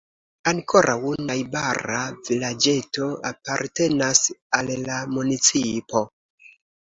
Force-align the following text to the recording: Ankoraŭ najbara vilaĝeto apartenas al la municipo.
Ankoraŭ 0.51 0.95
najbara 1.25 1.99
vilaĝeto 2.29 3.09
apartenas 3.31 4.23
al 4.61 4.73
la 4.89 4.97
municipo. 5.13 6.05